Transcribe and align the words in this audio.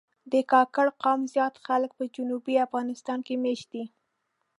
د 0.31 0.33
کاکړ 0.51 0.85
قوم 1.03 1.21
زیات 1.33 1.55
خلک 1.65 1.91
په 1.99 2.03
جنوبي 2.15 2.55
افغانستان 2.65 3.19
کې 3.27 3.35
مېشت 3.43 3.67
دي. 3.73 3.83